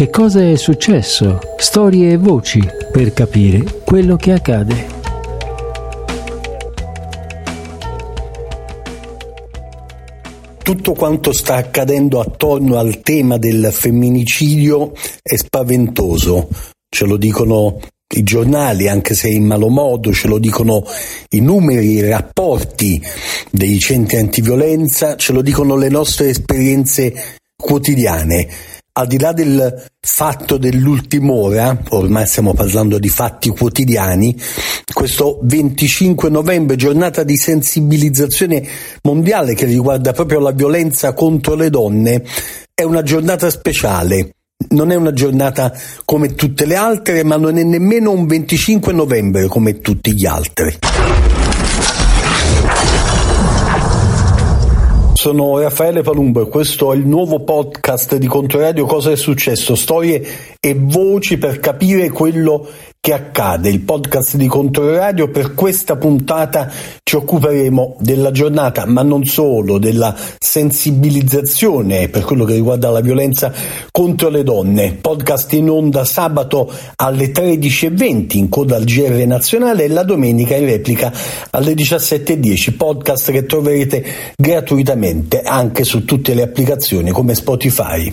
Che 0.00 0.08
cosa 0.08 0.40
è 0.40 0.56
successo? 0.56 1.40
Storie 1.58 2.12
e 2.12 2.16
voci 2.16 2.58
per 2.90 3.12
capire 3.12 3.62
quello 3.84 4.16
che 4.16 4.32
accade. 4.32 4.86
Tutto 10.62 10.94
quanto 10.94 11.34
sta 11.34 11.56
accadendo 11.56 12.18
attorno 12.18 12.78
al 12.78 13.02
tema 13.02 13.36
del 13.36 13.68
femminicidio 13.70 14.94
è 15.20 15.36
spaventoso, 15.36 16.48
ce 16.88 17.04
lo 17.04 17.18
dicono 17.18 17.78
i 18.14 18.22
giornali, 18.22 18.88
anche 18.88 19.14
se 19.14 19.28
in 19.28 19.44
malo 19.44 19.68
modo, 19.68 20.14
ce 20.14 20.28
lo 20.28 20.38
dicono 20.38 20.82
i 21.28 21.40
numeri, 21.40 21.96
i 21.96 22.08
rapporti 22.08 23.02
dei 23.50 23.78
centri 23.78 24.16
antiviolenza, 24.16 25.16
ce 25.16 25.34
lo 25.34 25.42
dicono 25.42 25.76
le 25.76 25.90
nostre 25.90 26.30
esperienze 26.30 27.36
quotidiane 27.54 28.48
al 29.00 29.06
di 29.06 29.18
là 29.18 29.32
del 29.32 29.88
fatto 29.98 30.58
dell'ultima 30.58 31.32
ora, 31.32 31.76
ormai 31.90 32.26
stiamo 32.26 32.52
parlando 32.52 32.98
di 32.98 33.08
fatti 33.08 33.48
quotidiani, 33.48 34.36
questo 34.92 35.38
25 35.42 36.28
novembre, 36.28 36.76
giornata 36.76 37.22
di 37.22 37.36
sensibilizzazione 37.36 38.66
mondiale 39.02 39.54
che 39.54 39.64
riguarda 39.64 40.12
proprio 40.12 40.40
la 40.40 40.52
violenza 40.52 41.14
contro 41.14 41.54
le 41.54 41.70
donne, 41.70 42.22
è 42.74 42.82
una 42.82 43.02
giornata 43.02 43.50
speciale. 43.50 44.34
Non 44.68 44.90
è 44.92 44.94
una 44.94 45.14
giornata 45.14 45.72
come 46.04 46.34
tutte 46.34 46.66
le 46.66 46.76
altre, 46.76 47.24
ma 47.24 47.36
non 47.36 47.56
è 47.56 47.62
nemmeno 47.62 48.10
un 48.10 48.26
25 48.26 48.92
novembre 48.92 49.46
come 49.46 49.80
tutti 49.80 50.12
gli 50.12 50.26
altri. 50.26 50.78
Sono 55.20 55.58
Raffaele 55.58 56.00
Palumbo 56.00 56.40
e 56.40 56.48
questo 56.48 56.94
è 56.94 56.96
il 56.96 57.06
nuovo 57.06 57.40
podcast 57.40 58.16
di 58.16 58.26
Controradio 58.26 58.86
Cosa 58.86 59.10
è 59.10 59.16
successo? 59.16 59.74
Storie 59.74 60.56
e 60.58 60.74
voci 60.74 61.36
per 61.36 61.60
capire 61.60 62.08
quello 62.08 62.66
che 63.02 63.14
accade. 63.14 63.70
Il 63.70 63.80
podcast 63.80 64.36
di 64.36 64.46
Controradio 64.46 65.30
per 65.30 65.54
questa 65.54 65.96
puntata 65.96 66.70
ci 67.02 67.16
occuperemo 67.16 67.96
della 67.98 68.30
giornata, 68.30 68.84
ma 68.84 69.02
non 69.02 69.24
solo, 69.24 69.78
della 69.78 70.14
sensibilizzazione 70.38 72.08
per 72.10 72.24
quello 72.24 72.44
che 72.44 72.52
riguarda 72.52 72.90
la 72.90 73.00
violenza 73.00 73.54
contro 73.90 74.28
le 74.28 74.42
donne. 74.42 74.98
Podcast 75.00 75.50
in 75.54 75.70
onda 75.70 76.04
sabato 76.04 76.70
alle 76.96 77.32
13.20 77.32 78.36
in 78.36 78.50
coda 78.50 78.76
al 78.76 78.84
GR 78.84 79.24
nazionale 79.26 79.84
e 79.84 79.88
la 79.88 80.02
domenica 80.02 80.54
in 80.56 80.66
replica 80.66 81.10
alle 81.52 81.72
17.10. 81.72 82.76
Podcast 82.76 83.32
che 83.32 83.46
troverete 83.46 84.04
gratuitamente 84.36 85.40
anche 85.40 85.84
su 85.84 86.04
tutte 86.04 86.34
le 86.34 86.42
applicazioni 86.42 87.12
come 87.12 87.34
Spotify. 87.34 88.12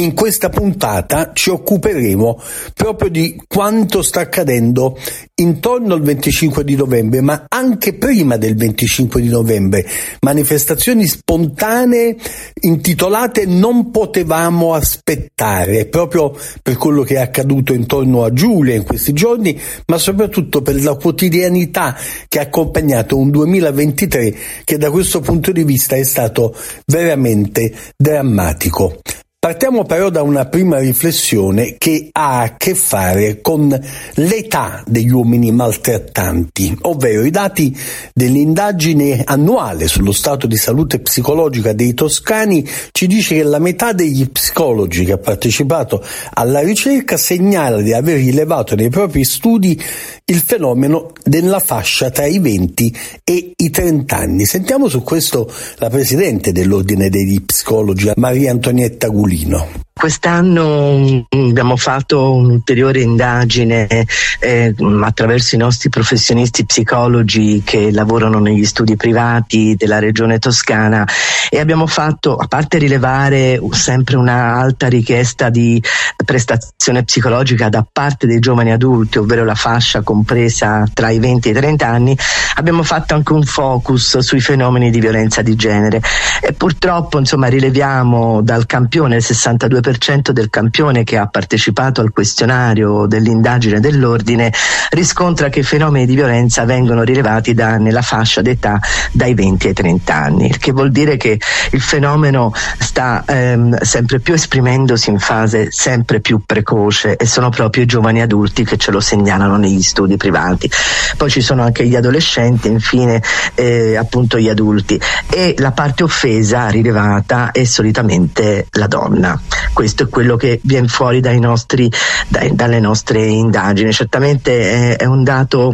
In 0.00 0.14
questa 0.14 0.48
puntata 0.48 1.32
ci 1.34 1.50
occuperemo 1.50 2.40
proprio 2.72 3.10
di 3.10 3.38
quanto 3.46 4.00
sta 4.00 4.20
accadendo 4.20 4.96
intorno 5.34 5.92
al 5.92 6.00
25 6.00 6.64
di 6.64 6.74
novembre, 6.74 7.20
ma 7.20 7.44
anche 7.46 7.92
prima 7.92 8.38
del 8.38 8.56
25 8.56 9.20
di 9.20 9.28
novembre. 9.28 9.86
Manifestazioni 10.20 11.06
spontanee 11.06 12.16
intitolate 12.62 13.44
Non 13.44 13.90
potevamo 13.90 14.72
aspettare, 14.72 15.84
proprio 15.84 16.34
per 16.62 16.78
quello 16.78 17.02
che 17.02 17.16
è 17.16 17.20
accaduto 17.20 17.74
intorno 17.74 18.24
a 18.24 18.32
Giulia 18.32 18.74
in 18.74 18.84
questi 18.84 19.12
giorni, 19.12 19.60
ma 19.84 19.98
soprattutto 19.98 20.62
per 20.62 20.82
la 20.82 20.94
quotidianità 20.94 21.94
che 22.26 22.38
ha 22.38 22.42
accompagnato 22.44 23.18
un 23.18 23.30
2023 23.30 24.34
che 24.64 24.78
da 24.78 24.90
questo 24.90 25.20
punto 25.20 25.52
di 25.52 25.62
vista 25.62 25.94
è 25.94 26.04
stato 26.04 26.56
veramente 26.86 27.74
drammatico. 27.98 28.96
Partiamo 29.42 29.84
però 29.84 30.10
da 30.10 30.20
una 30.20 30.44
prima 30.44 30.78
riflessione 30.80 31.76
che 31.78 32.10
ha 32.12 32.42
a 32.42 32.56
che 32.58 32.74
fare 32.74 33.40
con 33.40 33.70
l'età 34.16 34.84
degli 34.86 35.10
uomini 35.10 35.50
maltrattanti, 35.50 36.76
ovvero 36.82 37.24
i 37.24 37.30
dati 37.30 37.74
dell'indagine 38.12 39.22
annuale 39.24 39.88
sullo 39.88 40.12
stato 40.12 40.46
di 40.46 40.58
salute 40.58 41.00
psicologica 41.00 41.72
dei 41.72 41.94
toscani 41.94 42.68
ci 42.92 43.06
dice 43.06 43.36
che 43.36 43.42
la 43.42 43.58
metà 43.58 43.94
degli 43.94 44.28
psicologi 44.28 45.06
che 45.06 45.12
ha 45.12 45.18
partecipato 45.18 46.04
alla 46.34 46.60
ricerca 46.60 47.16
segnala 47.16 47.80
di 47.80 47.94
aver 47.94 48.18
rilevato 48.18 48.74
nei 48.74 48.90
propri 48.90 49.24
studi 49.24 49.82
il 50.26 50.36
fenomeno 50.36 51.12
della 51.24 51.60
fascia 51.60 52.10
tra 52.10 52.26
i 52.26 52.38
20 52.38 52.96
e 53.24 53.52
i 53.56 53.70
30 53.70 54.16
anni. 54.16 54.44
Sentiamo 54.44 54.86
su 54.86 55.02
questo 55.02 55.50
la 55.78 55.88
presidente 55.88 56.52
dell'ordine 56.52 57.08
degli 57.08 57.42
psicologi, 57.42 58.12
Maria 58.16 58.50
Antonietta 58.50 59.08
Gulli. 59.08 59.29
masculino. 59.30 59.89
Quest'anno 60.00 61.26
mm, 61.36 61.48
abbiamo 61.50 61.76
fatto 61.76 62.32
un'ulteriore 62.32 63.02
indagine 63.02 64.06
eh, 64.38 64.74
attraverso 65.02 65.56
i 65.56 65.58
nostri 65.58 65.90
professionisti 65.90 66.64
psicologi 66.64 67.60
che 67.62 67.92
lavorano 67.92 68.38
negli 68.38 68.64
studi 68.64 68.96
privati 68.96 69.74
della 69.76 69.98
regione 69.98 70.38
toscana 70.38 71.06
e 71.50 71.60
abbiamo 71.60 71.86
fatto, 71.86 72.36
a 72.36 72.46
parte 72.46 72.78
rilevare 72.78 73.60
sempre 73.72 74.16
una 74.16 74.54
alta 74.54 74.88
richiesta 74.88 75.50
di 75.50 75.82
prestazione 76.24 77.04
psicologica 77.04 77.68
da 77.68 77.84
parte 77.90 78.26
dei 78.26 78.38
giovani 78.38 78.72
adulti, 78.72 79.18
ovvero 79.18 79.44
la 79.44 79.54
fascia 79.54 80.00
compresa 80.00 80.86
tra 80.94 81.10
i 81.10 81.18
20 81.18 81.48
e 81.48 81.50
i 81.50 81.54
30 81.54 81.86
anni, 81.86 82.16
abbiamo 82.54 82.82
fatto 82.84 83.12
anche 83.14 83.34
un 83.34 83.42
focus 83.42 84.16
sui 84.18 84.40
fenomeni 84.40 84.90
di 84.90 84.98
violenza 84.98 85.42
di 85.42 85.54
genere. 85.56 86.00
E 86.40 86.54
purtroppo 86.54 87.18
insomma 87.18 87.48
rileviamo 87.48 88.40
dal 88.40 88.64
campione 88.64 89.16
il 89.16 89.24
62% 89.26 89.89
50% 89.98 90.30
del 90.30 90.50
campione 90.50 91.04
che 91.04 91.16
ha 91.16 91.26
partecipato 91.26 92.00
al 92.00 92.12
questionario 92.12 93.06
dell'indagine 93.06 93.80
dell'ordine 93.80 94.52
riscontra 94.90 95.48
che 95.48 95.60
i 95.60 95.62
fenomeni 95.62 96.06
di 96.06 96.14
violenza 96.14 96.64
vengono 96.64 97.02
rilevati 97.02 97.54
da, 97.54 97.78
nella 97.78 98.02
fascia 98.02 98.42
d'età 98.42 98.80
dai 99.12 99.34
20 99.34 99.68
ai 99.68 99.72
30 99.72 100.14
anni, 100.14 100.46
il 100.46 100.58
che 100.58 100.72
vuol 100.72 100.90
dire 100.90 101.16
che 101.16 101.40
il 101.70 101.80
fenomeno 101.80 102.52
sta 102.78 103.24
ehm, 103.26 103.80
sempre 103.80 104.20
più 104.20 104.34
esprimendosi 104.34 105.10
in 105.10 105.18
fase 105.18 105.70
sempre 105.70 106.20
più 106.20 106.42
precoce 106.44 107.16
e 107.16 107.26
sono 107.26 107.50
proprio 107.50 107.82
i 107.82 107.86
giovani 107.86 108.20
adulti 108.20 108.64
che 108.64 108.76
ce 108.76 108.90
lo 108.90 109.00
segnalano 109.00 109.56
negli 109.56 109.82
studi 109.82 110.16
privati. 110.16 110.70
Poi 111.16 111.30
ci 111.30 111.40
sono 111.40 111.62
anche 111.62 111.86
gli 111.86 111.96
adolescenti, 111.96 112.68
infine 112.68 113.22
eh, 113.54 113.96
appunto 113.96 114.38
gli 114.38 114.48
adulti 114.48 115.00
e 115.30 115.54
la 115.58 115.72
parte 115.72 116.02
offesa 116.02 116.68
rilevata 116.68 117.50
è 117.52 117.64
solitamente 117.64 118.66
la 118.72 118.86
donna 118.86 119.40
questo 119.80 120.02
è 120.02 120.08
quello 120.10 120.36
che 120.36 120.60
viene 120.64 120.88
fuori 120.88 121.20
dai 121.20 121.40
nostri, 121.40 121.90
dai, 122.28 122.54
dalle 122.54 122.80
nostre 122.80 123.24
indagini. 123.24 123.94
Certamente 123.94 124.94
è, 124.94 124.96
è 124.98 125.06
un 125.06 125.24
dato 125.24 125.72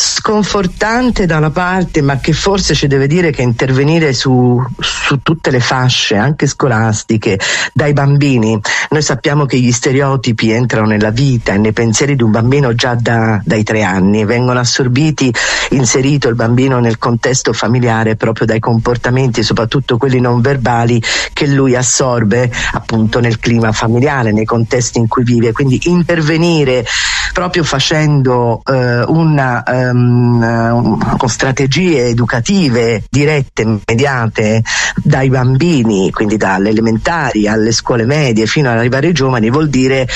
sconfortante 0.00 1.26
da 1.26 1.36
una 1.36 1.50
parte, 1.50 2.00
ma 2.00 2.18
che 2.20 2.32
forse 2.32 2.74
ci 2.74 2.86
deve 2.86 3.06
dire 3.06 3.30
che 3.30 3.42
intervenire 3.42 4.14
su, 4.14 4.58
su, 4.78 5.20
tutte 5.20 5.50
le 5.50 5.60
fasce, 5.60 6.16
anche 6.16 6.46
scolastiche, 6.46 7.38
dai 7.74 7.92
bambini. 7.92 8.58
Noi 8.88 9.02
sappiamo 9.02 9.44
che 9.44 9.58
gli 9.58 9.70
stereotipi 9.70 10.52
entrano 10.52 10.86
nella 10.86 11.10
vita 11.10 11.52
e 11.52 11.58
nei 11.58 11.74
pensieri 11.74 12.16
di 12.16 12.22
un 12.22 12.30
bambino 12.30 12.74
già 12.74 12.94
da, 12.94 13.42
dai 13.44 13.62
tre 13.62 13.82
anni, 13.82 14.24
vengono 14.24 14.58
assorbiti, 14.58 15.32
inserito 15.70 16.28
il 16.28 16.34
bambino 16.34 16.80
nel 16.80 16.96
contesto 16.96 17.52
familiare 17.52 18.16
proprio 18.16 18.46
dai 18.46 18.58
comportamenti, 18.58 19.42
soprattutto 19.42 19.98
quelli 19.98 20.18
non 20.18 20.40
verbali, 20.40 21.02
che 21.34 21.46
lui 21.46 21.76
assorbe 21.76 22.50
appunto 22.72 23.20
nel 23.20 23.38
clima 23.38 23.70
familiare, 23.72 24.32
nei 24.32 24.46
contesti 24.46 24.98
in 24.98 25.08
cui 25.08 25.24
vive. 25.24 25.52
Quindi 25.52 25.78
intervenire 25.84 26.86
proprio 27.32 27.64
facendo 27.64 28.62
eh, 28.64 29.02
una 29.06 29.62
um, 29.66 31.16
con 31.16 31.28
strategie 31.28 32.06
educative 32.06 33.04
dirette, 33.08 33.62
immediate 33.62 34.62
dai 35.02 35.28
bambini, 35.28 36.10
quindi 36.10 36.36
dalle 36.36 36.70
elementari 36.70 37.46
alle 37.46 37.72
scuole 37.72 38.04
medie 38.04 38.46
fino 38.46 38.70
ad 38.70 38.78
arrivare 38.78 39.08
ai 39.08 39.12
giovani, 39.12 39.50
vuol 39.50 39.68
dire 39.68 40.06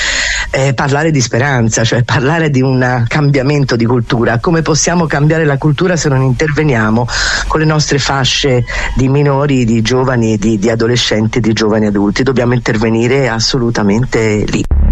eh, 0.51 0.73
parlare 0.73 1.11
di 1.11 1.21
speranza, 1.21 1.83
cioè 1.83 2.03
parlare 2.03 2.49
di 2.49 2.61
un 2.61 3.05
cambiamento 3.07 3.75
di 3.75 3.85
cultura. 3.85 4.39
Come 4.39 4.61
possiamo 4.61 5.05
cambiare 5.05 5.45
la 5.45 5.57
cultura 5.57 5.95
se 5.95 6.09
non 6.09 6.21
interveniamo 6.21 7.07
con 7.47 7.59
le 7.59 7.65
nostre 7.65 7.99
fasce 7.99 8.65
di 8.95 9.09
minori, 9.09 9.65
di 9.65 9.81
giovani, 9.81 10.37
di, 10.37 10.57
di 10.57 10.69
adolescenti, 10.69 11.39
di 11.39 11.53
giovani 11.53 11.87
adulti? 11.87 12.23
Dobbiamo 12.23 12.53
intervenire 12.53 13.27
assolutamente 13.27 14.45
lì. 14.47 14.84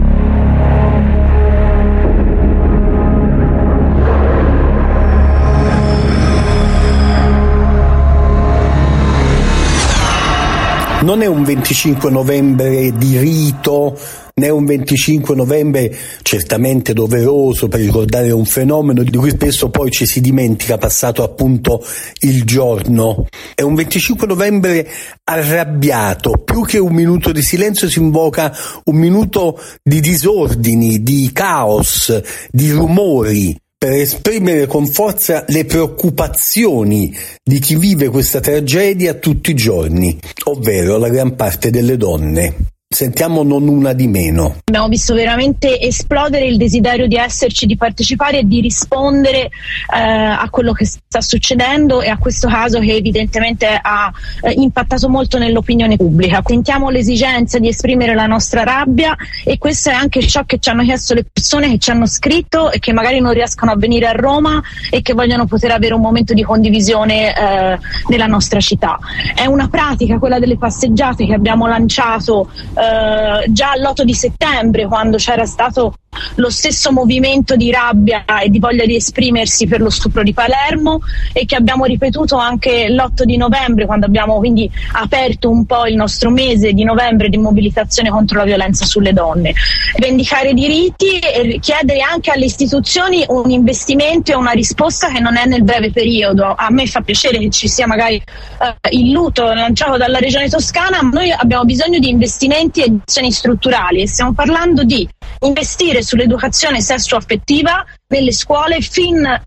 Non 11.04 11.22
è 11.22 11.26
un 11.26 11.44
25 11.44 12.10
novembre 12.10 12.94
di 12.96 13.18
rito 13.18 14.00
né 14.36 14.50
un 14.50 14.66
25 14.66 15.36
novembre 15.36 15.96
certamente 16.22 16.94
doveroso 16.94 17.68
per 17.68 17.82
ricordare 17.82 18.32
un 18.32 18.46
fenomeno 18.46 19.04
di 19.04 19.16
cui 19.16 19.32
spesso 19.32 19.70
poi 19.70 19.92
ci 19.92 20.06
si 20.06 20.22
dimentica 20.22 20.78
passato 20.78 21.22
appunto 21.22 21.86
il 22.22 22.44
giorno. 22.46 23.28
È 23.54 23.62
un 23.62 23.76
25 23.76 24.26
novembre 24.26 24.90
arrabbiato, 25.26 26.42
più 26.44 26.64
che 26.64 26.80
un 26.80 26.94
minuto 26.94 27.32
di 27.32 27.42
silenzio 27.42 27.90
si 27.90 28.00
invoca 28.00 28.56
un 28.86 28.96
minuto 28.96 29.60
di 29.84 30.00
disordini, 30.00 31.04
di 31.04 31.30
caos, 31.34 32.22
di 32.50 32.72
rumori, 32.72 33.56
per 33.84 33.92
esprimere 33.92 34.66
con 34.66 34.88
forza 34.88 35.44
le 35.50 35.66
preoccupazioni 35.66 37.14
di 37.44 37.60
chi 37.60 37.76
vive 37.76 38.08
questa 38.08 38.40
tragedia 38.40 39.16
tutti 39.16 39.52
i 39.52 39.56
giorni, 39.56 40.18
ovvero 40.46 40.98
la 40.98 41.10
gran 41.10 41.36
parte 41.36 41.70
delle 41.70 41.98
donne. 41.98 42.72
Sentiamo 42.94 43.42
non 43.42 43.68
una 43.68 43.94
di 43.94 44.08
meno. 44.08 44.58
Abbiamo 44.66 44.88
visto 44.88 45.16
veramente 45.16 45.80
esplodere 45.80 46.46
il 46.46 46.58
desiderio 46.58 47.08
di 47.08 47.16
esserci, 47.16 47.66
di 47.66 47.76
partecipare 47.76 48.40
e 48.40 48.44
di 48.44 48.62
rispondere 48.62 49.46
eh, 49.46 49.50
a 49.90 50.48
quello 50.52 50.74
che 50.74 50.86
sta 50.86 51.20
succedendo 51.20 52.02
e 52.04 52.10
a 52.10 52.18
questo 52.18 52.48
caso 52.48 52.80
che 52.80 52.94
evidentemente 52.94 53.68
ha 53.82 54.12
eh, 54.42 54.52
impattato 54.52 55.10
molto 55.10 55.40
nell'opinione 55.40 55.96
pubblica. 55.96 56.44
Sentiamo 56.46 56.92
l'esigenza 56.92 57.58
di 57.58 57.68
esprimere 57.68 58.14
la 58.14 58.28
nostra 58.28 58.62
rabbia 58.62 59.16
e 59.44 59.58
questo 59.58 59.90
è 59.90 59.94
anche 59.94 60.22
ciò 60.28 60.44
che 60.46 60.60
ci 60.60 60.70
hanno 60.70 60.84
chiesto 60.84 61.16
le 61.16 61.26
persone 61.26 61.72
che 61.72 61.80
ci 61.80 61.90
hanno 61.90 62.06
scritto 62.06 62.70
e 62.70 62.78
che 62.78 62.94
magari 62.94 63.20
non 63.20 63.34
riescono 63.34 63.72
a 63.72 63.76
venire 63.76 64.06
a 64.06 64.12
Roma 64.12 64.62
e 64.92 65.02
che 65.02 65.14
vogliono 65.14 65.46
poter 65.46 65.72
avere 65.72 65.96
un 65.96 66.02
momento 66.02 66.36
di 66.36 66.44
condivisione 66.44 67.36
eh, 67.36 67.80
nella 68.08 68.28
nostra 68.28 68.60
città. 68.60 69.00
È 69.34 69.48
una 69.48 69.68
pratica, 69.68 70.20
quella 70.20 70.38
delle 70.38 70.60
passeggiate 70.60 71.26
che 71.26 71.34
abbiamo 71.34 71.66
lanciato 71.66 72.52
eh, 72.76 72.82
eh, 72.84 73.52
già 73.52 73.76
l'8 73.76 74.04
di 74.04 74.14
settembre 74.14 74.86
quando 74.88 75.18
c'era 75.18 75.46
stato 75.46 75.94
lo 76.36 76.50
stesso 76.50 76.92
movimento 76.92 77.56
di 77.56 77.72
rabbia 77.72 78.26
e 78.42 78.50
di 78.50 78.60
voglia 78.60 78.86
di 78.86 78.96
esprimersi 78.96 79.68
per 79.68 79.82
lo 79.82 79.90
stupro 79.90 80.24
di 80.24 80.34
Palermo 80.34 81.02
e 81.32 81.46
che 81.46 81.56
abbiamo 81.56 81.86
ripetuto 81.86 82.38
anche 82.38 82.90
l'8 82.90 83.24
di 83.24 83.38
novembre 83.38 83.86
quando 83.86 84.06
abbiamo 84.06 84.38
quindi 84.38 84.70
aperto 84.94 85.50
un 85.50 85.66
po' 85.66 85.86
il 85.86 85.96
nostro 85.96 86.30
mese 86.30 86.74
di 86.74 86.84
novembre 86.84 87.30
di 87.30 87.38
mobilitazione 87.38 88.10
contro 88.10 88.40
la 88.40 88.46
violenza 88.46 88.86
sulle 88.86 89.14
donne. 89.14 89.54
Vendicare 89.98 90.54
diritti 90.54 91.20
e 91.20 91.60
chiedere 91.60 92.02
anche 92.02 92.32
alle 92.32 92.46
istituzioni 92.46 93.24
un 93.28 93.50
investimento 93.50 94.32
e 94.32 94.36
una 94.36 94.52
risposta 94.52 95.10
che 95.10 95.20
non 95.20 95.38
è 95.38 95.46
nel 95.46 95.64
breve 95.64 95.92
periodo. 95.92 96.54
A 96.56 96.70
me 96.70 96.86
fa 96.88 97.02
piacere 97.02 97.38
che 97.38 97.50
ci 97.50 97.68
sia 97.68 97.88
magari 97.88 98.16
eh, 98.16 98.90
il 98.92 99.12
luto 99.12 99.44
lanciato 99.54 99.98
dalla 99.98 100.20
regione 100.20 100.50
toscana, 100.50 101.02
ma 101.02 101.10
noi 101.10 101.32
abbiamo 101.32 101.64
bisogno 101.64 102.00
di 102.00 102.10
investimenti 102.10 102.82
e 102.82 102.94
azioni 103.04 103.32
strutturali 103.32 104.02
e 104.02 104.08
stiamo 104.08 104.34
parlando 104.34 104.84
di 104.84 105.08
investire 105.46 106.02
sull'educazione 106.04 106.82
sessuo-affettiva 106.82 107.86
nelle 108.08 108.32
scuole 108.32 108.82
fin 108.82 109.42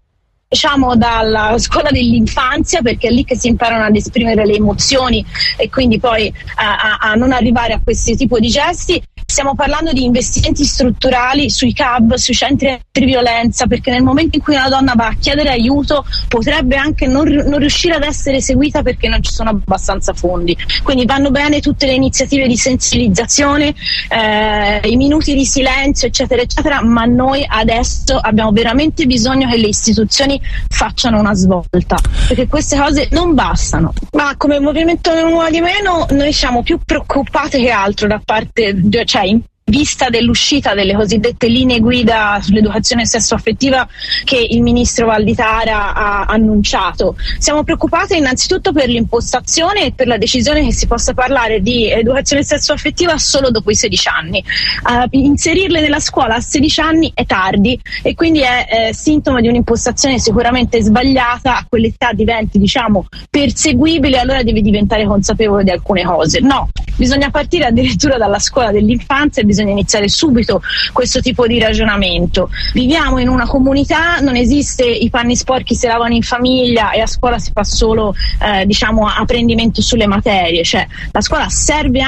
diciamo 0.49 0.95
dalla 0.95 1.59
scuola 1.59 1.91
dell'infanzia 1.91 2.81
perché 2.81 3.09
è 3.09 3.11
lì 3.11 3.25
che 3.25 3.37
si 3.37 3.49
imparano 3.49 3.85
ad 3.85 3.97
esprimere 3.97 4.47
le 4.47 4.55
emozioni 4.55 5.25
e 5.57 5.69
quindi 5.69 5.99
poi 5.99 6.33
a, 6.57 6.77
a, 6.77 7.11
a 7.11 7.15
non 7.15 7.33
arrivare 7.33 7.73
a 7.73 7.81
questo 7.83 8.15
tipo 8.15 8.39
di 8.39 8.49
gesti 8.49 9.03
Stiamo 9.29 9.57
parlando 9.57 9.93
di 9.93 10.05
investimenti 10.05 10.65
strutturali 10.65 11.51
sui 11.51 11.73
CAB, 11.73 12.15
sui 12.15 12.33
centri 12.33 12.81
di 12.93 13.05
violenza, 13.05 13.67
perché 13.67 13.91
nel 13.91 14.03
momento 14.03 14.37
in 14.37 14.43
cui 14.43 14.55
una 14.55 14.69
donna 14.69 14.95
va 14.95 15.09
a 15.09 15.17
chiedere 15.19 15.51
aiuto 15.51 16.07
potrebbe 16.29 16.77
anche 16.77 17.07
non, 17.07 17.29
non 17.29 17.59
riuscire 17.59 17.95
ad 17.95 18.05
essere 18.05 18.41
seguita 18.41 18.83
perché 18.83 19.09
non 19.09 19.23
ci 19.23 19.33
sono 19.33 19.51
abbastanza 19.51 20.15
fondi. 20.15 20.57
Quindi 20.83 21.05
vanno 21.05 21.31
bene 21.31 21.61
tutte 21.61 21.87
le 21.87 21.95
iniziative 21.95 22.47
di 22.47 22.57
sensibilizzazione, 22.57 23.75
eh, 24.09 24.81
i 24.89 24.97
minuti 24.97 25.35
di 25.35 25.45
silenzio, 25.45 26.07
eccetera, 26.07 26.41
eccetera, 26.41 26.83
ma 26.83 27.05
noi 27.05 27.45
adesso 27.47 28.17
abbiamo 28.17 28.53
veramente 28.53 29.07
bisogno 29.07 29.51
che 29.51 29.57
le 29.57 29.69
istituzioni 29.69 30.41
facciano 30.69 31.19
una 31.19 31.35
svolta, 31.35 31.97
perché 32.29 32.47
queste 32.47 32.79
cose 32.79 33.09
non 33.11 33.35
bastano. 33.35 33.93
Ma 34.13 34.35
come 34.37 34.61
movimento 34.61 35.13
Nuova 35.29 35.51
di 35.51 35.61
Meno 35.61 36.07
noi 36.11 36.33
siamo 36.33 36.63
più 36.63 36.79
preoccupati 36.85 37.61
che 37.61 37.71
altro 37.71 38.07
da 38.07 38.21
parte, 38.25 38.75
cioè 39.05 39.16
in 39.25 39.45
vista 39.69 40.09
dell'uscita 40.11 40.75
delle 40.75 40.95
cosiddette 40.95 41.49
linee 41.49 41.81
guida 41.81 42.39
sull'educazione 42.41 43.05
sessuaffettiva 43.05 43.89
che 44.23 44.37
il 44.37 44.63
ministro 44.63 45.07
Valditara 45.07 45.93
ha 45.93 46.25
annunciato. 46.27 47.17
Siamo 47.39 47.65
preoccupati 47.65 48.17
innanzitutto 48.17 48.71
per 48.71 48.89
l'impostazione 48.89 49.87
e 49.87 49.93
per 49.93 50.07
la 50.07 50.19
decisione 50.19 50.65
che 50.65 50.73
si 50.73 50.87
possa 50.87 51.15
parlare 51.15 51.61
di 51.63 51.91
educazione 51.91 52.45
sessuaffettiva 52.45 53.19
solo 53.19 53.51
dopo 53.51 53.73
i 53.73 53.75
16 53.75 54.09
anni. 54.09 54.45
Uh, 54.85 55.09
inserirle 55.11 55.81
nella 55.81 55.99
scuola 55.99 56.37
a 56.37 56.41
16 56.41 56.81
anni 56.81 57.11
è 57.13 57.27
tardi 57.27 57.81
e 58.03 58.15
quindi 58.15 58.43
è 58.43 58.67
eh, 58.71 58.95
sintomo 58.95 59.41
di 59.41 59.49
un'impostazione 59.49 60.21
sicuramente 60.21 60.81
sbagliata, 60.81 61.57
a 61.57 61.67
quell'età 61.69 62.13
diventi 62.13 62.61
diciamo 62.61 63.09
perseguibile, 63.29 64.19
allora 64.19 64.45
devi 64.45 64.63
diventare 64.63 65.07
consapevole 65.07 65.65
di 65.65 65.71
alcune 65.71 66.05
cose. 66.05 66.39
No, 66.39 66.69
bisogna 66.97 67.31
partire 67.31 67.65
addirittura 67.65 68.17
dalla 68.17 68.39
scuola 68.39 68.71
dell'infanzia 68.71 69.43
e 69.43 69.45
bisogna 69.45 69.55
iniziare 69.63 70.09
subito 70.09 70.63
questo 70.93 71.21
tipo 71.21 71.47
di 71.47 71.59
ragionamento. 71.59 72.51
Viviamo 72.73 73.19
in 73.19 73.29
una 73.29 73.47
comunità, 73.47 74.19
non 74.21 74.37
esiste 74.37 74.85
i 74.85 75.11
panni 75.11 75.37
sporchi 75.37 75.75
si 75.75 75.87
lavano 75.87 76.15
in 76.15 76.23
famiglia 76.23 76.93
e 76.93 77.01
a 77.01 77.07
scuola 77.07 77.39
si 77.39 77.51
fa 77.53 77.65
solo 77.65 78.15
eh, 78.41 78.67
diciamo 78.67 79.07
apprendimento 79.07 79.83
sulle 79.83 80.07
materie, 80.07 80.65
cioè 80.65 80.87
la 81.11 81.21
scuola 81.21 81.49
serve 81.49 82.01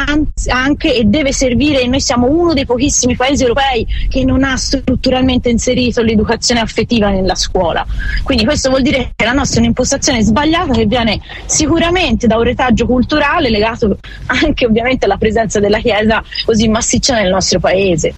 anche 0.48 0.94
e 0.94 1.04
deve 1.04 1.32
servire 1.32 1.80
e 1.80 1.86
noi 1.86 2.00
siamo 2.00 2.28
uno 2.28 2.54
dei 2.54 2.66
pochissimi 2.66 3.16
paesi 3.16 3.42
europei 3.42 3.86
che 4.08 4.24
non 4.24 4.44
ha 4.44 4.56
strutturalmente 4.56 5.48
inserito 5.48 6.02
l'educazione 6.02 6.60
affettiva 6.60 7.10
nella 7.10 7.34
scuola. 7.34 7.86
Quindi 8.22 8.44
questo 8.44 8.68
vuol 8.70 8.82
dire 8.82 9.12
che 9.14 9.24
la 9.24 9.32
nostra 9.32 9.58
è 9.58 9.62
un'impostazione 9.62 10.22
sbagliata 10.22 10.72
che 10.72 10.86
viene 10.86 11.20
sicuramente 11.46 12.26
da 12.26 12.36
un 12.36 12.42
retaggio 12.42 12.86
culturale 12.86 13.50
legato 13.50 13.98
anche 14.26 14.66
ovviamente 14.66 15.04
alla 15.04 15.16
presenza 15.16 15.60
della 15.60 15.78
Chiesa 15.78 16.22
così 16.44 16.68
massiccia 16.68 17.14
nel 17.14 17.30
nostro 17.30 17.37
nostro 17.38 17.60
paese. 17.60 18.14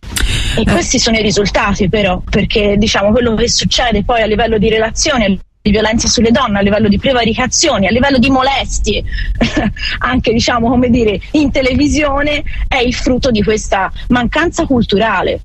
E 0.57 0.63
eh. 0.63 0.65
questi 0.65 0.99
sono 0.99 1.17
i 1.17 1.23
risultati 1.23 1.89
però, 1.89 2.23
perché 2.29 2.77
diciamo 2.77 3.11
quello 3.11 3.35
che 3.35 3.49
succede 3.49 4.03
poi 4.05 4.23
a 4.23 4.27
livello 4.27 4.59
di 4.59 4.69
relazioni 4.69 5.39
di 5.63 5.71
violenza 5.71 6.09
sulle 6.09 6.31
donne, 6.31 6.59
a 6.59 6.63
livello 6.63 6.89
di 6.89 6.99
prevaricazioni, 6.99 7.87
a 7.87 7.91
livello 7.91 8.19
di 8.19 8.31
molestie, 8.31 9.05
anche 10.01 10.33
diciamo 10.33 10.69
come 10.69 10.89
dire 10.89 11.21
in 11.33 11.51
televisione, 11.51 12.43
è 12.67 12.79
il 12.79 12.95
frutto 12.95 13.31
di 13.31 13.43
questa 13.43 13.93
mancanza 14.09 14.65
culturale. 14.65 15.41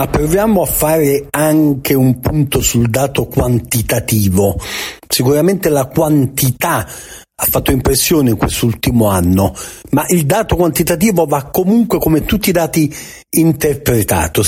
Ma 0.00 0.06
proviamo 0.06 0.62
a 0.62 0.64
fare 0.64 1.26
anche 1.28 1.92
un 1.92 2.20
punto 2.20 2.62
sul 2.62 2.88
dato 2.88 3.26
quantitativo. 3.26 4.56
Sicuramente 5.06 5.68
la 5.68 5.88
quantità 5.88 6.86
ha 6.86 7.44
fatto 7.44 7.70
impressione 7.70 8.30
in 8.30 8.38
quest'ultimo 8.38 9.08
anno, 9.08 9.54
ma 9.90 10.06
il 10.08 10.24
dato 10.24 10.56
quantitativo 10.56 11.26
va 11.26 11.50
comunque 11.50 11.98
come 11.98 12.24
tutti 12.24 12.48
i 12.48 12.52
dati 12.52 12.90
interpretato. 13.28 14.42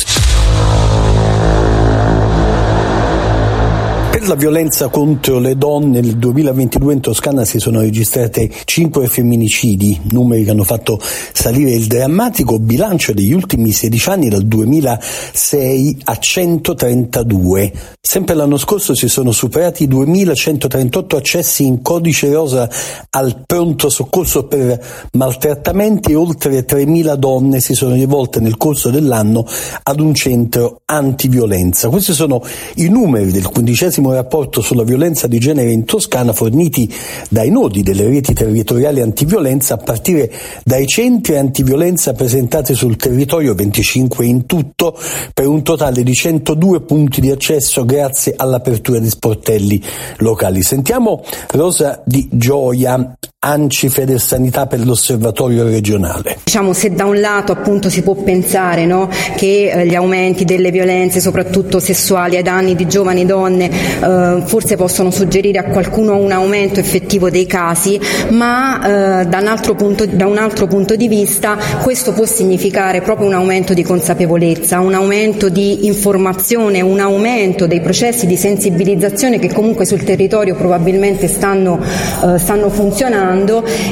Per 4.23 4.31
la 4.31 4.37
violenza 4.37 4.87
contro 4.87 5.41
le 5.41 5.57
donne 5.57 6.01
nel 6.01 6.17
2022 6.17 6.93
in 6.93 7.01
Toscana 7.01 7.45
si 7.45 7.59
sono 7.59 7.81
registrate 7.81 8.49
5 8.65 9.09
femminicidi, 9.09 9.99
numeri 10.13 10.45
che 10.45 10.51
hanno 10.51 10.63
fatto 10.63 11.01
salire 11.01 11.73
il 11.73 11.89
drammatico 11.89 12.61
bilancio 12.61 13.13
degli 13.13 13.33
ultimi 13.33 13.73
16 13.73 14.09
anni 14.11 14.29
dal 14.29 14.45
2006 14.45 16.03
a 16.05 16.17
132. 16.17 17.73
Sempre 18.01 18.37
l'anno 18.37 18.59
scorso 18.59 18.95
si 18.95 19.09
sono 19.09 19.33
superati 19.33 19.89
2138 19.89 21.17
accessi 21.17 21.67
in 21.67 21.83
codice 21.83 22.33
rosa 22.33 22.71
al 23.11 23.43
pronto 23.45 23.89
soccorso 23.89 24.47
per 24.47 25.09
maltrattamenti 25.15 26.13
e 26.13 26.15
oltre 26.15 26.65
3000 26.65 27.17
donne 27.17 27.59
si 27.59 27.75
sono 27.75 27.95
rivolte 27.95 28.39
nel 28.39 28.57
corso 28.57 28.91
dell'anno 28.91 29.45
ad 29.83 29.99
un 29.99 30.15
centro 30.15 30.83
antiviolenza. 30.85 31.89
Questi 31.89 32.13
sono 32.13 32.41
i 32.77 32.89
numeri 32.89 33.33
del 33.33 33.49
quindicesimo 33.49 34.11
rapporto 34.13 34.21
sulla 34.61 34.85
violenza 34.85 35.27
di 35.27 35.39
genere 35.39 35.71
in 35.73 35.85
Toscana 35.85 36.33
forniti 36.33 36.93
dai 37.29 37.51
nodi 37.51 37.83
delle 37.83 38.07
reti 38.07 38.33
territoriali 38.33 39.01
antiviolenza 39.01 39.75
a 39.75 39.77
partire 39.79 40.31
dai 40.65 40.87
centri 40.87 41.37
antiviolenza 41.37 42.13
presentati 42.13 42.75
sul 42.75 42.97
territorio 42.97 43.55
25 43.55 44.25
in 44.25 44.47
tutto 44.47 44.99
per 45.33 45.47
un 45.47 45.63
totale 45.63 46.03
di 46.03 46.15
102 46.15 46.83
punti 46.83 47.21
di 47.21 47.31
accesso 47.31 47.85
grazie 47.85 48.35
all'apertura 48.37 48.99
di 48.99 49.09
sportelli 49.09 49.83
locali. 50.19 50.63
Sentiamo 50.63 51.23
Rosa 51.51 52.03
Di 52.05 52.29
Gioia, 52.31 53.17
ANCI 53.45 53.89
Federsanità 53.89 54.67
per 54.67 54.85
l'osservatorio 54.87 55.65
regionale. 55.65 56.39
Diciamo 56.45 56.73
se 56.73 56.93
da 56.93 57.07
un 57.07 57.19
lato 57.19 57.51
appunto 57.51 57.91
si 57.91 58.03
può 58.03 58.15
pensare 58.15 58.87
no, 58.87 59.09
che 59.35 59.73
eh, 59.73 59.87
gli 59.87 59.97
aumenti 59.97 60.45
delle 60.45 60.71
violenze 60.71 61.19
soprattutto 61.19 61.81
sessuali 61.81 62.37
ai 62.37 62.45
danni 62.45 62.77
di 62.77 62.87
giovani 62.87 63.27
donne 63.27 63.69
eh, 63.69 64.43
forse 64.47 64.77
possono 64.77 65.11
suggerire 65.11 65.59
a 65.59 65.65
qualcuno 65.65 66.17
un 66.19 66.31
aumento 66.31 66.79
effettivo 66.79 67.31
dei 67.31 67.47
casi, 67.47 67.99
ma 68.31 69.23
eh, 69.23 69.27
da, 69.27 69.39
un 69.39 69.75
punto, 69.77 70.07
da 70.07 70.27
un 70.29 70.39
altro 70.39 70.69
punto 70.69 70.95
di 70.95 71.09
vista 71.09 71.59
questo 71.83 72.13
può 72.13 72.25
significare 72.25 73.03
proprio 73.03 73.27
un 73.27 73.35
aumento 73.35 73.75
di 73.75 73.83
consapevolezza, 73.83 74.79
un 74.79 74.95
aumento 74.95 75.49
di 75.49 75.87
informazione, 75.87 76.81
un 76.81 77.01
aumento 77.01 77.67
dei 77.67 77.81
processi 77.81 78.27
di 78.27 78.37
sensibilizzazione 78.37 79.41
che 79.41 79.53
comunque 79.53 79.85
sul 79.85 80.05
territorio 80.05 80.55
probabilmente 80.55 81.27
stanno, 81.27 81.81
eh, 82.25 82.39
stanno 82.39 82.71
funzionando 82.71 83.31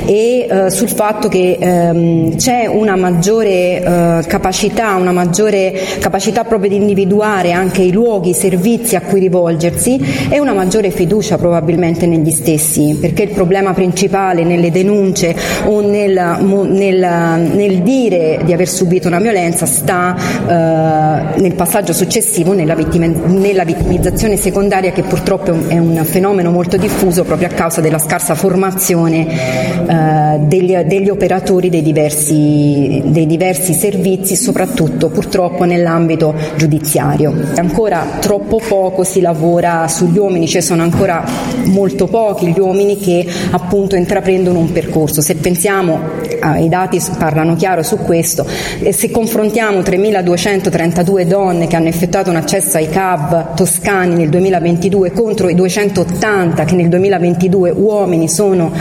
e 0.07 0.47
eh, 0.49 0.71
sul 0.71 0.89
fatto 0.89 1.29
che 1.29 1.57
ehm, 1.59 2.37
c'è 2.37 2.67
una 2.67 2.97
maggiore 2.97 3.83
eh, 3.83 4.25
capacità, 4.27 4.95
una 4.95 5.13
maggiore 5.13 5.73
capacità 5.99 6.45
proprio 6.45 6.71
di 6.71 6.77
individuare 6.77 7.53
anche 7.53 7.83
i 7.83 7.93
luoghi, 7.93 8.31
i 8.31 8.35
servizi 8.35 8.97
a 8.97 9.01
cui 9.01 9.21
rivolgersi 9.21 10.29
e 10.29 10.39
una 10.39 10.53
maggiore 10.53 10.91
fiducia 10.91 11.39
probabilmente 11.39 12.07
negli 12.07 12.31
stessi, 12.31 12.97
perché 13.01 13.23
il 13.23 13.31
problema 13.31 13.73
principale 13.73 14.45
nelle 14.45 14.71
denunce 14.71 15.35
o 15.65 15.81
nel, 15.81 16.39
nel, 16.41 17.51
nel 17.53 17.83
dire 17.83 18.41
di 18.45 18.53
aver 18.53 18.69
subito 18.69 19.09
una 19.09 19.21
violenza 19.21 19.67
sta 19.67 20.17
eh, 20.17 21.41
nel 21.41 21.55
passaggio 21.55 21.93
successivo, 21.93 22.53
nella, 22.53 22.75
vittima, 22.75 23.07
nella 23.07 23.65
vittimizzazione 23.65 24.37
secondaria 24.37 24.93
che 24.93 25.03
purtroppo 25.03 25.57
è 25.69 25.79
un 25.79 26.01
fenomeno 26.05 26.51
molto 26.51 26.77
diffuso 26.77 27.25
proprio 27.25 27.49
a 27.49 27.51
causa 27.51 27.81
della 27.81 27.99
scarsa 27.99 28.35
formazione 28.35 29.30
eh, 29.31 30.39
degli, 30.41 30.77
degli, 30.77 31.09
operatori 31.09 31.69
dei 31.69 31.83
diversi, 31.83 33.03
dei 33.05 33.27
diversi 33.27 33.73
servizi, 33.73 34.37
soprattutto 34.37 35.09
purtroppo 35.09 35.65
nell'ambito 35.65 36.35
giudiziario. 36.57 37.35
Ancora 37.57 38.19
troppo 38.21 38.61
poco 38.67 39.05
si 39.05 39.21
lavora 39.21 39.87
sugli 39.89 40.19
uomini, 40.19 40.47
cioè 40.47 40.61
sono 40.61 40.83
ancora 40.83 41.25
molto 41.65 42.07
pochi 42.07 42.53
gli 42.53 42.59
uomini 42.59 42.97
che 42.99 43.27
appunto 43.51 43.97
intraprendono 43.97 44.59
un 44.59 44.73
percorso. 44.73 45.21
Se 45.21 45.37
pensiamo, 45.37 46.01
eh, 46.23 46.65
i 46.65 46.69
dati 46.69 47.01
parlano 47.19 47.57
chiaro 47.57 47.83
su 47.83 47.99
questo, 47.99 48.47
e 48.81 48.93
se 48.93 49.11
confrontiamo 49.11 49.81
3.232 49.81 51.23
donne 51.25 51.67
che 51.67 51.77
hanno 51.77 51.89
effettuato 51.89 52.31
un 52.31 52.37
accesso 52.37 52.77
ai 52.77 52.89
CAV 52.89 53.55
toscani 53.55 54.15
nel 54.15 54.29
2022 54.29 55.13
contro 55.13 55.49
i 55.49 55.55
280 55.55 56.65
che 56.65 56.75
nel 56.75 56.89
2022 56.89 57.71
uomini 57.71 58.29
sono 58.29 58.73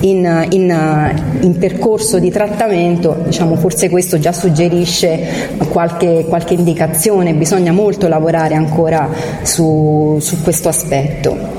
in, 0.00 0.46
in, 0.50 1.38
in 1.40 1.58
percorso 1.58 2.18
di 2.18 2.30
trattamento, 2.30 3.22
diciamo, 3.24 3.56
forse 3.56 3.88
questo 3.88 4.18
già 4.18 4.32
suggerisce 4.32 5.56
qualche, 5.70 6.24
qualche 6.28 6.54
indicazione, 6.54 7.34
bisogna 7.34 7.72
molto 7.72 8.08
lavorare 8.08 8.54
ancora 8.54 9.08
su, 9.42 10.18
su 10.20 10.42
questo 10.42 10.68
aspetto. 10.68 11.55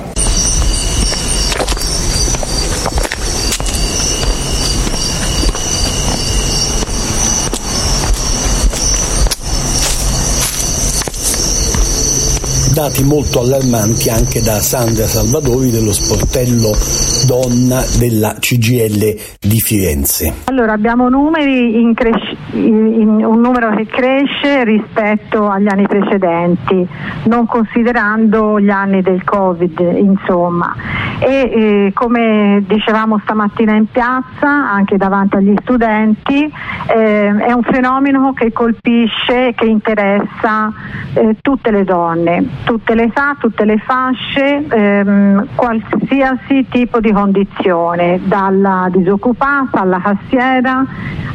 Dati 12.77 13.03
molto 13.03 13.39
allarmanti 13.39 14.07
anche 14.12 14.39
da 14.39 14.62
Sandra 14.62 15.10
Salvadori 15.10 15.72
dello 15.72 15.91
sportello 15.91 16.77
donna 17.25 17.81
della 17.98 18.38
CGL 18.38 19.17
di 19.41 19.60
Firenze. 19.60 20.46
Allora 20.46 20.74
abbiamo 20.74 21.10
numeri 21.10 21.81
in 21.81 21.96
cres- 21.96 22.38
in 22.51 23.25
un 23.25 23.39
numero 23.41 23.75
che 23.75 23.88
cresce 23.88 24.63
rispetto 24.63 25.50
agli 25.50 25.65
anni 25.67 25.88
precedenti, 25.88 26.88
non 27.24 27.48
considerando 27.48 28.60
gli 28.60 28.69
anni 28.69 29.01
del 29.01 29.24
Covid, 29.24 29.79
insomma. 29.98 30.75
E 31.17 31.29
eh, 31.29 31.91
come 31.96 32.63
dicevamo 32.67 33.19
stamattina 33.24 33.74
in 33.74 33.89
piazza, 33.89 34.48
anche 34.48 34.98
davanti 34.98 35.38
agli 35.38 35.55
studenti, 35.63 36.43
eh, 36.43 37.36
è 37.38 37.51
un 37.53 37.63
fenomeno 37.63 38.34
che 38.34 38.51
colpisce, 38.51 39.53
che 39.55 39.65
interessa 39.65 40.72
eh, 41.13 41.38
tutte 41.41 41.72
le 41.72 41.84
donne 41.84 42.65
tutte 42.67 42.95
le 42.95 43.03
età, 43.03 43.38
tutte 43.39 43.63
le 43.63 43.77
fasce, 43.77 44.65
ehm, 44.67 45.47
qualsiasi 45.55 46.67
tipo 46.69 47.00
di 47.00 47.13
condizione, 47.13 48.19
dalla 48.25 48.89
disoccupata 48.91 49.79
alla 49.79 50.01
cassiera, 50.01 50.86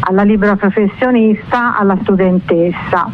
alla 0.01 0.23
libera 0.25 0.57
professionista, 0.57 1.79
alla 1.79 1.97
studentessa. 2.03 3.09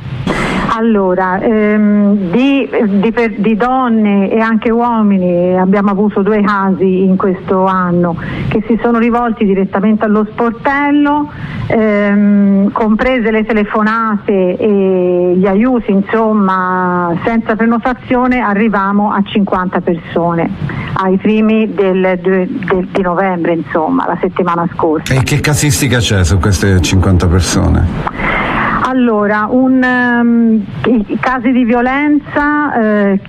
Allora, 0.77 1.39
ehm, 1.39 2.31
di, 2.31 2.69
di, 3.01 3.15
di, 3.37 3.57
donne 3.57 4.31
e 4.31 4.41
anche 4.41 4.71
uomini 4.71 5.57
abbiamo 5.57 5.91
avuto 5.91 6.23
due 6.23 6.43
casi 6.43 7.05
in 7.05 7.17
questo 7.17 7.65
anno 7.65 8.17
che 8.49 8.63
si 8.67 8.79
sono 8.83 8.99
rivolti 8.99 9.45
direttamente 9.45 10.05
allo 10.05 10.27
sportello, 10.31 11.31
ehm, 11.69 12.73
comprese 12.73 13.31
le 13.31 13.45
telefonate 13.45 14.57
e 14.57 15.35
gli 15.37 15.47
aiuti, 15.47 15.93
insomma, 15.93 17.17
senza 17.25 17.55
prenotazione 17.57 18.08
arriviamo 18.15 19.13
a 19.13 19.23
50 19.23 19.81
persone 19.81 20.51
ai 20.95 21.17
primi 21.19 21.73
del, 21.73 22.19
del, 22.21 22.49
di 22.91 23.03
novembre, 23.03 23.53
insomma, 23.53 24.07
la 24.07 24.19
settimana 24.21 24.69
scorsa. 24.75 25.15
E 25.15 25.23
che 25.23 25.41
casistica 25.41 25.99
c'è 25.99 26.25
su 26.25 26.39
queste 26.39 26.81
50 26.81 27.27
persone? 27.27 28.48
Allora, 28.81 29.49
un, 29.51 29.83
um, 29.83 30.65
i, 30.87 31.19
casi 31.21 31.51
di 31.51 31.65
violenza 31.65 33.11
eh, 33.13 33.21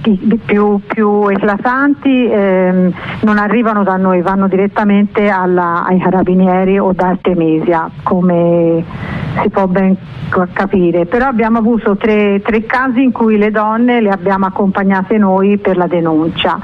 più, 0.46 0.80
più, 0.86 1.28
eclatanti 1.28 2.26
eh, 2.26 2.92
non 3.22 3.38
arrivano 3.38 3.84
da 3.84 3.98
noi, 3.98 4.22
vanno 4.22 4.48
direttamente 4.48 5.28
alla, 5.28 5.84
ai 5.86 6.00
carabinieri 6.00 6.78
o 6.78 6.94
da 6.94 7.08
Artemisia, 7.08 7.90
come 8.04 8.84
si 9.42 9.50
può 9.50 9.66
ben 9.68 9.98
capire. 10.54 11.06
Però 11.06 11.26
abbiamo 11.26 11.58
avuto 11.58 11.98
tre, 11.98 12.42
tre 12.42 12.66
casi 12.66 13.02
in 13.02 13.12
cui 13.12 13.38
le 13.38 13.52
donne 13.52 14.02
le 14.02 14.10
abbiamo 14.10 14.46
accompagnate 14.46 15.18
noi 15.18 15.58
per 15.58 15.78
la 15.78 15.88
denuncia. 15.88 16.60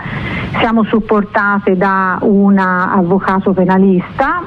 Siamo 0.60 0.84
supportate 0.86 1.78
da 1.78 2.18
un 2.22 2.58
avvocato 2.58 3.54
penalista 3.54 4.42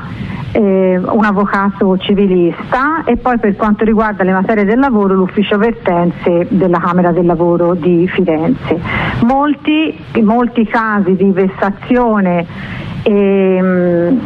eh, 0.53 0.97
un 0.97 1.25
avvocato 1.25 1.97
civilista 1.99 3.05
e 3.05 3.17
poi 3.17 3.39
per 3.39 3.55
quanto 3.57 3.85
riguarda 3.85 4.25
le 4.25 4.33
materie 4.33 4.65
del 4.65 4.79
lavoro 4.79 5.15
l'ufficio 5.15 5.59
vertenze 5.59 6.47
della 6.49 6.79
Camera 6.79 7.13
del 7.13 7.27
Lavoro 7.27 7.75
di 7.75 8.09
Firenze. 8.09 8.81
Molti, 9.25 9.97
molti 10.23 10.65
casi 10.67 11.17
di 11.17 11.31
vessazione 11.31 12.47
e, 13.03 13.63
mh, 13.63 14.21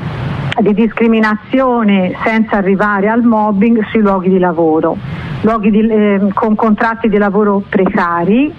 di 0.61 0.75
discriminazione 0.75 2.15
senza 2.25 2.57
arrivare 2.57 3.09
al 3.09 3.23
mobbing 3.23 3.85
sui 3.87 4.01
luoghi 4.01 4.29
di 4.29 4.39
lavoro, 4.39 4.97
luoghi 5.41 5.71
di, 5.71 5.87
eh, 5.89 6.29
con 6.35 6.55
contratti 6.55 7.09
di 7.09 7.19
lavoro 7.19 7.63
precari 7.69 8.53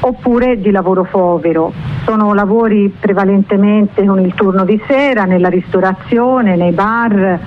oppure 0.00 0.60
di 0.60 0.70
lavoro 0.70 1.04
povero. 1.04 1.72
Sono 2.04 2.34
lavori 2.34 2.94
prevalentemente 2.98 4.04
con 4.04 4.20
il 4.20 4.34
turno 4.34 4.64
di 4.64 4.80
sera, 4.86 5.24
nella 5.24 5.48
ristorazione, 5.48 6.56
nei 6.56 6.72
bar 6.72 7.40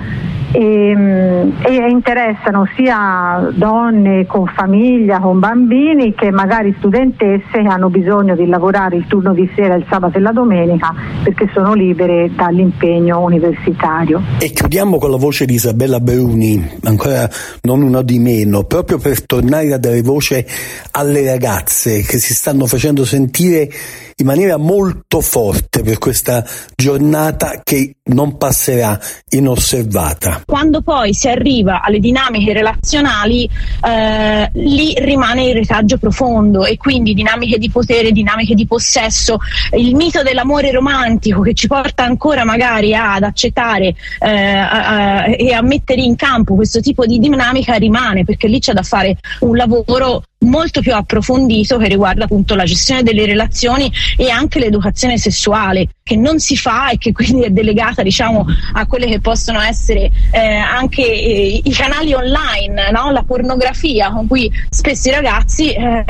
e, 0.52 0.94
mm, 0.94 1.50
e, 1.62 1.88
interessano 1.88 2.68
sia 2.76 3.50
donne 3.54 4.26
con 4.26 4.46
famiglia, 4.46 5.18
con 5.18 5.38
bambini 5.38 6.14
che 6.14 6.30
magari 6.30 6.74
studentesse 6.78 7.48
che 7.50 7.66
hanno 7.66 7.88
bisogno 7.88 8.36
di 8.36 8.46
lavorare 8.46 8.96
il 8.96 9.06
turno 9.06 9.32
di 9.32 9.50
sera 9.54 9.74
il 9.74 9.86
sabato 9.88 10.18
e 10.18 10.20
la 10.20 10.32
domenica 10.32 10.94
perché 11.22 11.48
sono 11.52 11.72
libere 11.72 12.30
dall'impegno 12.34 13.20
universitario. 13.20 14.22
E 14.38 14.50
chiudiamo 14.50 14.98
con 14.98 15.10
la 15.10 15.16
voce 15.16 15.46
di 15.46 15.54
Isabella 15.54 16.00
Bruni, 16.00 16.78
ancora 16.84 17.28
non 17.62 17.82
una 17.82 18.02
di 18.02 18.18
meno, 18.18 18.64
proprio 18.64 18.98
per 18.98 19.24
tornare 19.24 19.72
a 19.72 19.78
dare 19.78 20.02
voce 20.02 20.46
alle 20.92 21.24
ragazze 21.24 22.02
che 22.02 22.18
si 22.18 22.34
stanno 22.34 22.66
facendo 22.66 23.04
sentire 23.04 23.68
in 24.16 24.26
maniera 24.26 24.56
molto 24.56 25.20
forte 25.20 25.82
per 25.82 25.98
questa 25.98 26.44
giornata 26.76 27.60
che 27.62 27.96
non 28.04 28.36
passerà 28.36 28.98
inosservata. 29.30 30.41
Quando 30.44 30.82
poi 30.82 31.14
si 31.14 31.28
arriva 31.28 31.82
alle 31.82 31.98
dinamiche 31.98 32.52
relazionali, 32.52 33.48
eh, 33.86 34.50
lì 34.54 34.94
rimane 34.98 35.44
il 35.46 35.54
retaggio 35.54 35.98
profondo 35.98 36.64
e 36.64 36.76
quindi 36.76 37.14
dinamiche 37.14 37.58
di 37.58 37.70
potere, 37.70 38.12
dinamiche 38.12 38.54
di 38.54 38.66
possesso, 38.66 39.38
il 39.76 39.94
mito 39.94 40.22
dell'amore 40.22 40.70
romantico 40.70 41.40
che 41.40 41.54
ci 41.54 41.66
porta 41.66 42.04
ancora 42.04 42.44
magari 42.44 42.94
ad 42.94 43.22
accettare 43.22 43.94
eh, 44.20 44.54
a, 44.54 45.22
a, 45.22 45.24
e 45.26 45.52
a 45.52 45.62
mettere 45.62 46.00
in 46.02 46.16
campo 46.16 46.54
questo 46.54 46.80
tipo 46.80 47.06
di 47.06 47.18
dinamica 47.18 47.74
rimane 47.74 48.24
perché 48.24 48.48
lì 48.48 48.58
c'è 48.58 48.72
da 48.72 48.82
fare 48.82 49.16
un 49.40 49.56
lavoro 49.56 50.22
molto 50.42 50.80
più 50.80 50.94
approfondito 50.94 51.78
che 51.78 51.88
riguarda 51.88 52.24
appunto 52.24 52.54
la 52.54 52.64
gestione 52.64 53.02
delle 53.02 53.26
relazioni 53.26 53.90
e 54.16 54.30
anche 54.30 54.58
l'educazione 54.58 55.18
sessuale 55.18 55.88
che 56.02 56.16
non 56.16 56.38
si 56.38 56.56
fa 56.56 56.90
e 56.90 56.98
che 56.98 57.12
quindi 57.12 57.42
è 57.42 57.50
delegata 57.50 58.02
diciamo 58.02 58.44
a 58.74 58.86
quelle 58.86 59.06
che 59.06 59.20
possono 59.20 59.60
essere 59.60 60.10
eh, 60.30 60.56
anche 60.56 61.02
eh, 61.02 61.60
i 61.62 61.72
canali 61.72 62.12
online, 62.12 62.90
no? 62.90 63.10
la 63.10 63.22
pornografia 63.22 64.10
con 64.10 64.26
cui 64.26 64.50
spesso 64.68 65.08
i 65.08 65.12
ragazzi 65.12 65.72
eh, 65.72 66.04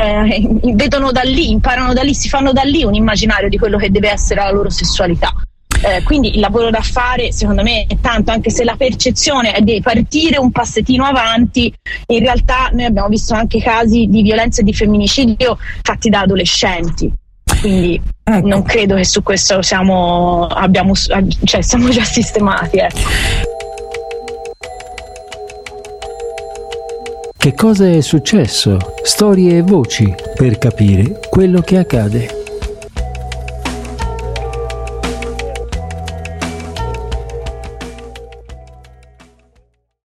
vedono 0.74 1.12
da 1.12 1.22
lì, 1.22 1.50
imparano 1.50 1.92
da 1.92 2.02
lì, 2.02 2.14
si 2.14 2.28
fanno 2.28 2.52
da 2.52 2.62
lì 2.62 2.84
un 2.84 2.94
immaginario 2.94 3.48
di 3.48 3.58
quello 3.58 3.76
che 3.76 3.90
deve 3.90 4.10
essere 4.10 4.40
la 4.42 4.50
loro 4.50 4.70
sessualità. 4.70 5.32
Eh, 5.84 6.02
quindi 6.04 6.34
il 6.34 6.40
lavoro 6.40 6.70
da 6.70 6.80
fare 6.80 7.32
secondo 7.32 7.62
me 7.62 7.86
è 7.88 7.96
tanto, 8.00 8.30
anche 8.30 8.50
se 8.50 8.62
la 8.62 8.76
percezione 8.76 9.52
è 9.52 9.60
di 9.62 9.80
partire 9.82 10.38
un 10.38 10.52
passettino 10.52 11.04
avanti, 11.04 11.74
in 12.06 12.20
realtà 12.20 12.70
noi 12.72 12.84
abbiamo 12.84 13.08
visto 13.08 13.34
anche 13.34 13.60
casi 13.60 14.06
di 14.06 14.22
violenza 14.22 14.60
e 14.60 14.64
di 14.64 14.72
femminicidio 14.72 15.58
fatti 15.82 16.08
da 16.08 16.20
adolescenti. 16.20 17.12
Quindi 17.60 18.00
ecco. 18.22 18.46
non 18.46 18.62
credo 18.62 18.94
che 18.94 19.04
su 19.04 19.22
questo 19.22 19.62
siamo, 19.62 20.46
abbiamo, 20.46 20.94
cioè, 20.94 21.62
siamo 21.62 21.88
già 21.88 22.04
sistemati. 22.04 22.76
Eh. 22.76 22.88
Che 27.36 27.54
cosa 27.54 27.88
è 27.90 28.00
successo? 28.00 28.78
Storie 29.02 29.58
e 29.58 29.62
voci 29.62 30.14
per 30.36 30.58
capire 30.58 31.18
quello 31.28 31.60
che 31.60 31.78
accade. 31.78 32.41